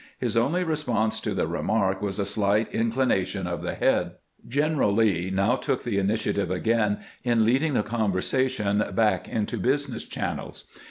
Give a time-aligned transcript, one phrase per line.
[0.17, 4.13] His only response to the remark was a slight inclination of the head.
[4.49, 9.57] Q en eral Lee now took the initiative again in leading the conversation back into
[9.59, 10.63] business channels.